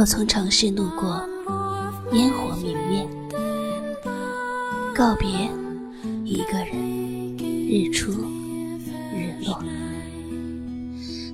[0.00, 1.22] 我从城市路过，
[2.14, 3.06] 烟火明灭，
[4.94, 5.28] 告别
[6.24, 7.36] 一个人，
[7.68, 8.10] 日出
[9.12, 9.62] 日落。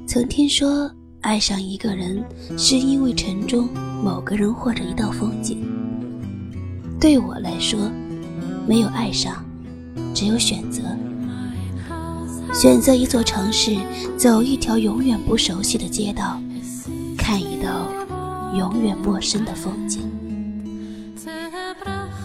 [0.05, 0.91] 曾听说，
[1.21, 2.21] 爱上一个人
[2.59, 3.69] 是因为城中
[4.03, 5.65] 某个人或者一道风景。
[7.01, 7.79] 对我来说，
[8.67, 9.45] 没有爱上，
[10.13, 10.83] 只有选择。
[12.53, 13.77] 选择一座城市，
[14.17, 16.43] 走一条永远不熟悉的街道，
[17.17, 17.87] 看一道
[18.55, 20.11] 永远陌生的风景。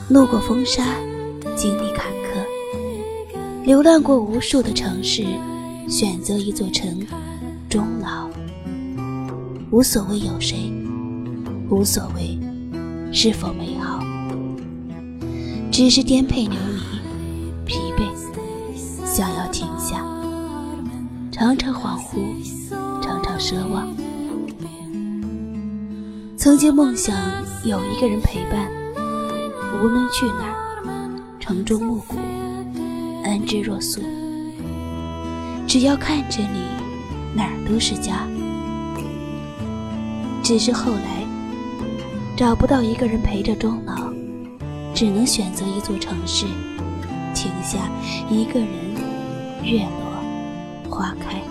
[0.09, 0.84] 路过风沙，
[1.55, 5.26] 经历坎坷，流浪过无数的城市，
[5.88, 6.99] 选择一座城，
[7.70, 8.29] 终老。
[9.71, 10.71] 无所谓有谁，
[11.70, 12.37] 无所谓
[13.13, 13.99] 是否美好，
[15.71, 16.81] 只是颠沛流离，
[17.65, 18.03] 疲惫，
[19.05, 20.05] 想要停下。
[21.31, 22.20] 常常恍惚，
[23.01, 23.87] 常常奢望。
[26.41, 27.15] 曾经梦想
[27.63, 28.67] 有一个人陪伴，
[29.79, 30.55] 无论去哪，
[31.39, 32.17] 城中暮鼓，
[33.23, 34.01] 安之若素。
[35.67, 36.65] 只要看着你，
[37.35, 38.27] 哪儿都是家。
[40.41, 41.23] 只是后来
[42.35, 44.12] 找不到一个人陪着终老，
[44.95, 46.47] 只能选择一座城市，
[47.35, 47.87] 停下
[48.31, 48.67] 一个人，
[49.63, 50.89] 月落。
[50.89, 51.51] 花开。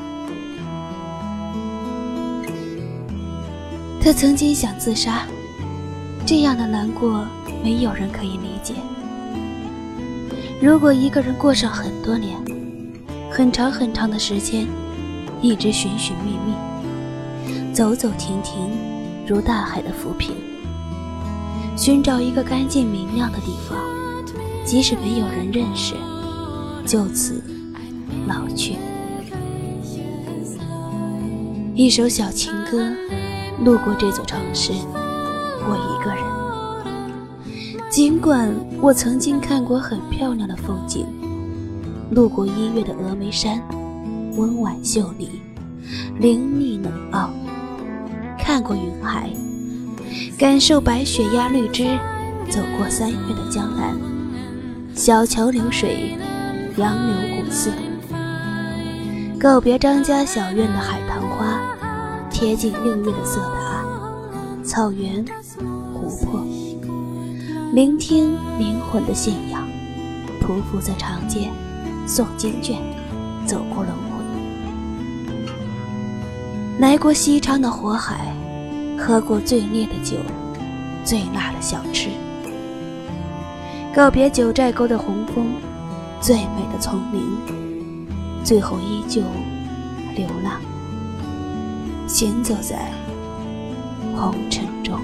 [4.03, 5.27] 他曾经想自杀，
[6.25, 7.27] 这样的难过
[7.62, 8.73] 没有人可以理解。
[10.61, 12.34] 如果一个人过上很多年，
[13.31, 14.67] 很长很长的时间，
[15.42, 18.70] 一直寻寻觅觅，走走停停，
[19.27, 20.35] 如大海的浮萍，
[21.77, 23.79] 寻找一个干净明亮的地方，
[24.64, 25.95] 即使没有人认识，
[26.86, 27.42] 就此
[28.27, 28.77] 老去。
[31.74, 32.92] 一首小情歌，
[33.63, 34.73] 路过这座城市，
[35.69, 36.25] 我一个人。
[37.91, 38.48] 尽管
[38.81, 41.07] 我曾经看过很漂亮的风景，
[42.11, 43.63] 路过一月的峨眉山，
[44.37, 45.43] 温婉秀丽，
[46.19, 47.29] 灵力冷傲；
[48.39, 49.29] 看过云海，
[50.39, 51.98] 感受白雪压绿枝；
[52.48, 53.95] 走过三月的江南，
[54.95, 56.17] 小桥流水，
[56.77, 57.71] 杨柳古寺。
[59.39, 61.23] 告别张家小院的海棠，
[62.40, 63.84] 贴近六月的色达，
[64.64, 65.23] 草原，
[65.92, 66.42] 湖泊，
[67.74, 69.68] 聆听灵魂的信仰，
[70.40, 71.50] 匍匐在长街，
[72.06, 72.79] 诵经卷，
[73.45, 74.24] 走过轮回，
[76.79, 78.34] 来过西昌的火海，
[78.98, 80.17] 喝过最烈的酒，
[81.05, 82.08] 最辣的小吃，
[83.95, 85.45] 告别九寨沟的红枫，
[86.23, 87.20] 最美的丛林。
[88.42, 89.20] 最后依旧
[90.17, 90.58] 流浪，
[92.13, 92.93] 行走在
[94.17, 95.01] 红尘中。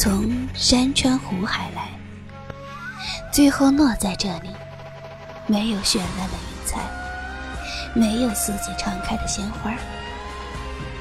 [0.00, 1.90] 从山川湖海来，
[3.30, 4.48] 最后落在这里，
[5.46, 6.80] 没有绚烂的云彩，
[7.92, 9.70] 没有四季常开的鲜花，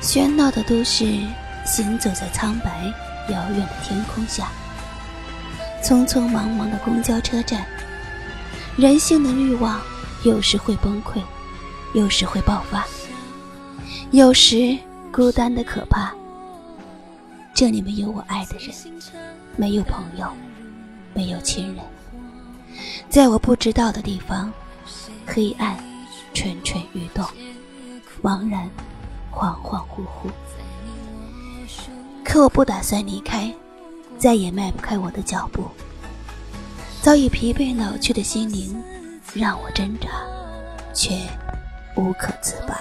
[0.01, 1.17] 喧闹的都市
[1.65, 2.91] 行走在苍白
[3.29, 4.49] 遥远的天空下，
[5.81, 7.65] 匆匆忙忙的公交车站，
[8.75, 9.79] 人性的欲望
[10.23, 11.21] 有时会崩溃，
[11.93, 12.85] 有时会爆发，
[14.11, 14.77] 有时
[15.09, 16.18] 孤单的可怕。
[17.59, 18.73] 这里没有我爱的人，
[19.57, 20.31] 没有朋友，
[21.13, 21.83] 没有亲人。
[23.09, 24.49] 在我不知道的地方，
[25.27, 25.77] 黑暗
[26.33, 27.25] 蠢蠢欲动，
[28.23, 28.69] 茫然
[29.29, 30.31] 恍恍惚惚。
[32.23, 33.53] 可我不打算离开，
[34.17, 35.67] 再也迈不开我的脚步。
[37.01, 38.81] 早已疲惫老去的心灵，
[39.33, 40.07] 让我挣扎，
[40.93, 41.13] 却
[41.97, 42.79] 无可自拔。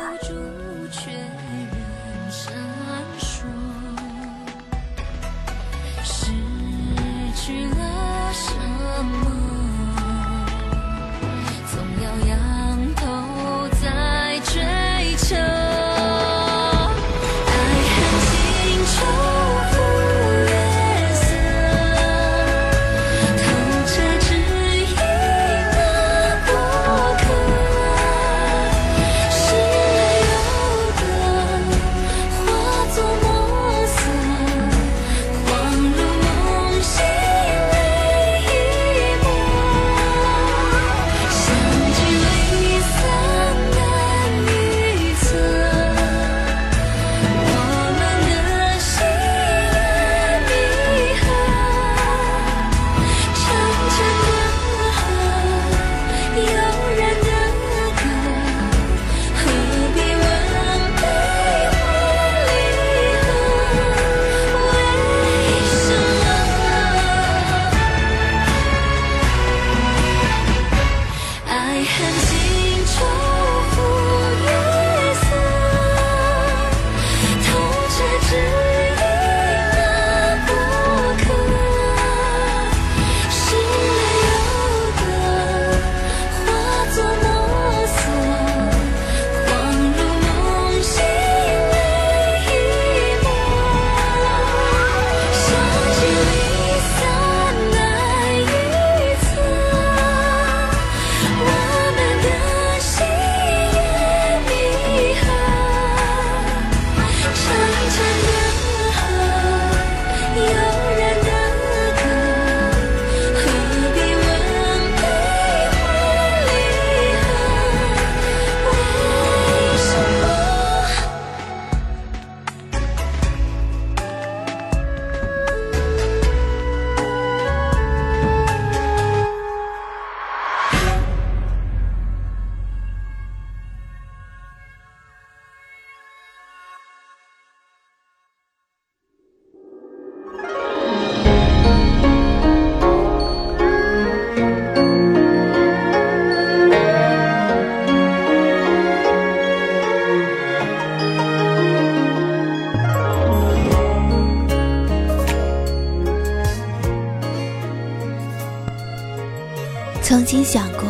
[160.28, 160.82] 经想过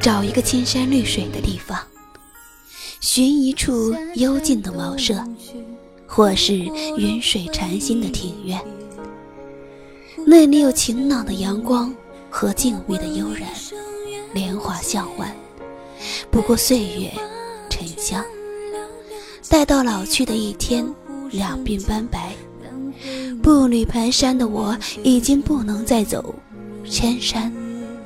[0.00, 1.76] 找一个青山绿水的地方，
[3.00, 5.20] 寻一处幽静的茅舍，
[6.06, 6.54] 或是
[6.96, 8.56] 云水禅心的庭院。
[10.24, 11.92] 那里有晴朗的阳光
[12.30, 13.50] 和静谧的悠然，
[14.32, 15.34] 莲花向晚。
[16.30, 17.10] 不过岁月
[17.68, 18.24] 沉香，
[19.48, 20.86] 待到老去的一天，
[21.32, 22.32] 两鬓斑白，
[23.42, 26.32] 步履蹒跚的我已经不能再走
[26.88, 27.52] 千山。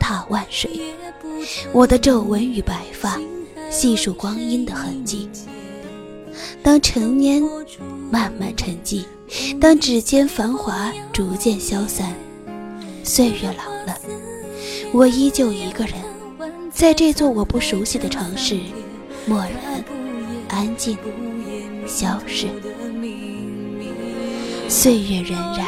[0.02, 0.68] 踏万水，
[1.73, 3.21] 我的皱纹与白发，
[3.71, 5.30] 细数光阴的痕迹。
[6.61, 7.40] 当成年
[8.11, 9.04] 慢慢沉寂，
[9.61, 12.12] 当指尖繁华逐渐消散，
[13.04, 13.97] 岁月老了，
[14.92, 15.94] 我依旧一个人，
[16.73, 18.59] 在这座我不熟悉的城市，
[19.25, 19.85] 默然、
[20.49, 20.99] 安静、
[21.87, 22.49] 消逝。
[24.68, 25.64] 岁月荏苒，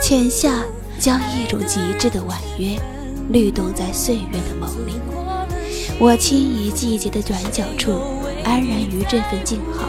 [0.00, 0.62] 浅夏
[1.00, 2.78] 将一种极致的婉约。
[3.30, 4.94] 律动在岁月的眸里，
[5.98, 8.00] 我轻移季节的转角处，
[8.42, 9.88] 安然于这份静好。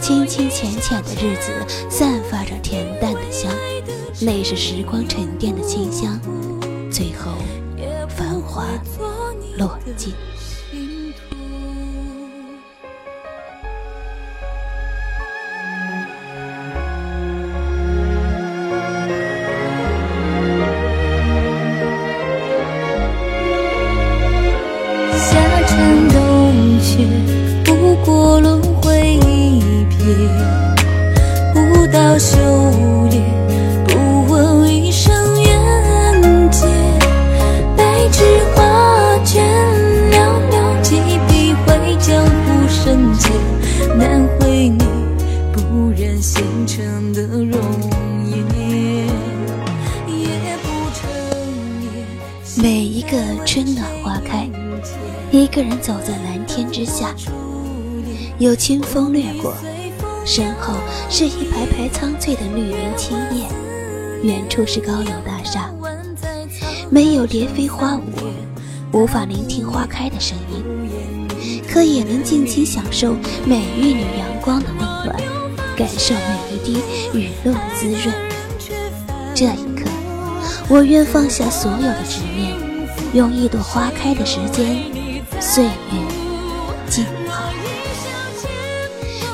[0.00, 1.52] 清清浅浅的日子，
[1.90, 3.52] 散发着恬淡的香，
[4.20, 6.18] 那是时光沉淀的清香。
[6.90, 7.32] 最后，
[8.08, 8.66] 繁华
[9.58, 10.12] 落尽。
[26.10, 27.06] 冬雪
[27.64, 30.61] 不过轮回一瞥。
[58.42, 59.54] 有清风掠过，
[60.24, 60.74] 身后
[61.08, 63.46] 是一排排苍翠的绿林青叶，
[64.24, 65.70] 远处是高楼大厦。
[66.90, 71.28] 没有蝶飞花舞，无法聆听花开的声音，
[71.72, 73.14] 可也能尽情享受
[73.46, 75.16] 每一缕阳光的温暖，
[75.76, 76.82] 感受每一滴
[77.16, 78.12] 雨露的滋润。
[79.36, 79.88] 这一刻，
[80.68, 82.56] 我愿放下所有的执念，
[83.14, 84.82] 用一朵花开的时间，
[85.40, 85.70] 岁月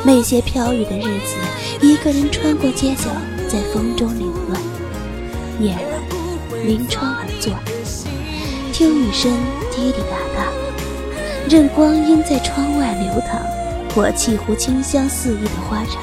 [0.05, 1.37] 那些飘雨的日子，
[1.81, 3.11] 一个人穿过街角，
[3.49, 4.61] 在风中凌乱。
[5.61, 7.52] 夜晚，临窗而坐，
[8.73, 9.33] 听雨声
[9.73, 10.49] 滴滴答答，
[11.49, 13.43] 任光阴在窗外流淌。
[13.97, 15.99] 我沏壶清香四溢的花茶，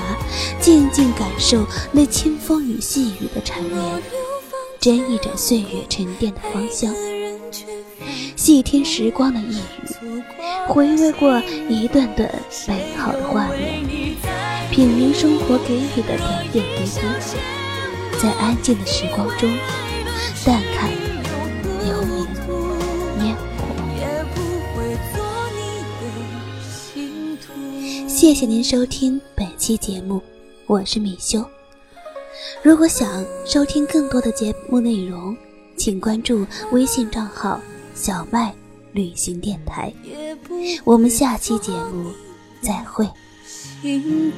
[0.59, 3.81] 静静感受那清风与细雨的缠绵，
[4.81, 6.93] 斟一盏岁月沉淀的芳香，
[8.35, 10.23] 细听时光的呓语，
[10.67, 12.29] 回味过一段段
[12.67, 13.84] 美好的画面，
[14.75, 16.91] 品茗生活给予的点点滴滴，
[18.21, 19.49] 在安静的时光中，
[20.45, 20.91] 淡看
[21.85, 22.27] 流年
[23.23, 23.41] 烟火。
[28.05, 30.21] 谢谢您收听本期节目，
[30.65, 31.41] 我是米修。
[32.61, 35.37] 如果想收听更多的节目内容，
[35.77, 37.61] 请关注微信账号
[37.95, 38.53] “小麦
[38.91, 39.93] 旅行电台”。
[40.83, 42.11] 我们下期节目
[42.61, 43.09] 再会。
[43.81, 44.33] 心